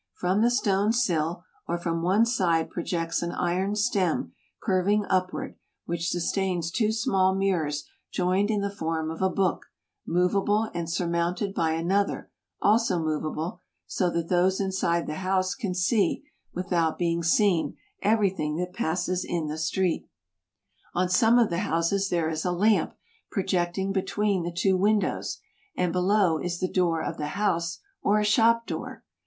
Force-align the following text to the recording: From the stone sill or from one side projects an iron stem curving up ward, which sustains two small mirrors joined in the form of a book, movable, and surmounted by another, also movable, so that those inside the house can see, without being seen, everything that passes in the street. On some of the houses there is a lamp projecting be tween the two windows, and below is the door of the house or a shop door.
From 0.15 0.41
the 0.41 0.49
stone 0.49 0.93
sill 0.93 1.43
or 1.67 1.77
from 1.77 2.01
one 2.01 2.25
side 2.25 2.71
projects 2.71 3.21
an 3.21 3.33
iron 3.33 3.75
stem 3.75 4.33
curving 4.59 5.05
up 5.11 5.31
ward, 5.31 5.57
which 5.85 6.09
sustains 6.09 6.71
two 6.71 6.91
small 6.91 7.35
mirrors 7.35 7.87
joined 8.11 8.49
in 8.49 8.61
the 8.61 8.75
form 8.75 9.11
of 9.11 9.21
a 9.21 9.29
book, 9.29 9.67
movable, 10.07 10.71
and 10.73 10.89
surmounted 10.89 11.53
by 11.53 11.73
another, 11.73 12.31
also 12.63 12.97
movable, 12.97 13.59
so 13.85 14.09
that 14.09 14.27
those 14.27 14.59
inside 14.59 15.05
the 15.05 15.17
house 15.21 15.53
can 15.53 15.75
see, 15.75 16.23
without 16.51 16.97
being 16.97 17.21
seen, 17.21 17.77
everything 18.01 18.55
that 18.55 18.73
passes 18.73 19.23
in 19.23 19.45
the 19.45 19.55
street. 19.59 20.09
On 20.95 21.09
some 21.09 21.37
of 21.37 21.51
the 21.51 21.59
houses 21.59 22.09
there 22.09 22.27
is 22.27 22.43
a 22.43 22.51
lamp 22.51 22.95
projecting 23.29 23.91
be 23.93 24.01
tween 24.01 24.41
the 24.41 24.51
two 24.51 24.75
windows, 24.75 25.37
and 25.77 25.93
below 25.93 26.39
is 26.39 26.59
the 26.59 26.67
door 26.67 27.03
of 27.03 27.17
the 27.17 27.27
house 27.37 27.81
or 28.01 28.19
a 28.19 28.23
shop 28.25 28.65
door. 28.65 29.03